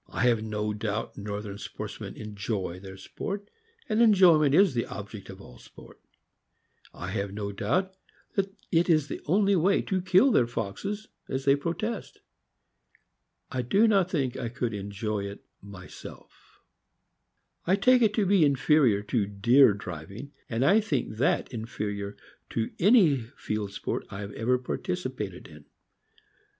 [0.09, 3.51] I have no doubt Northern sports men enjoy their sport;
[3.87, 6.01] and enjoyment is the object of all sport.
[6.91, 7.93] I have no doubt
[8.33, 12.19] that it is the only way to kill their foxes, as they protest.
[13.51, 16.63] I do not think I could enjoy it myself.
[17.67, 17.85] THE FOXHOUND.
[17.93, 21.77] 195 I take it to be inferior to deer driving, and I think that infe
[21.77, 22.15] rior
[22.49, 25.65] to any field sport I ever participated in.